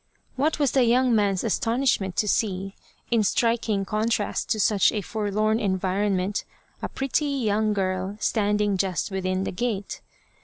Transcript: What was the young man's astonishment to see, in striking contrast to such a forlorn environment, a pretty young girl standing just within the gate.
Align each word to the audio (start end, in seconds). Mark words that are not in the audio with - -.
What 0.35 0.57
was 0.57 0.71
the 0.71 0.83
young 0.83 1.15
man's 1.15 1.43
astonishment 1.43 2.15
to 2.15 2.27
see, 2.27 2.73
in 3.11 3.21
striking 3.23 3.85
contrast 3.85 4.49
to 4.49 4.59
such 4.59 4.91
a 4.91 5.01
forlorn 5.01 5.59
environment, 5.59 6.43
a 6.81 6.89
pretty 6.89 7.27
young 7.27 7.71
girl 7.73 8.17
standing 8.19 8.77
just 8.77 9.11
within 9.11 9.43
the 9.43 9.51
gate. 9.51 10.01